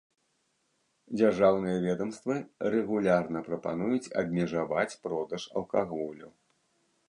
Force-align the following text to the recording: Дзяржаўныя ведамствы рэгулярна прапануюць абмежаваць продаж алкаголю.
Дзяржаўныя 1.17 1.77
ведамствы 1.87 2.35
рэгулярна 2.75 3.39
прапануюць 3.49 4.11
абмежаваць 4.23 4.99
продаж 5.07 5.41
алкаголю. 5.63 6.27